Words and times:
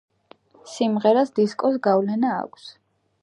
სიმღერას 0.75 1.33
დისკოს 1.41 1.79
გავლენა 1.91 2.35
აქვს. 2.41 2.67